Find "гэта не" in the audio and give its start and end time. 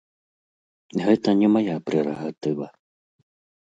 1.05-1.53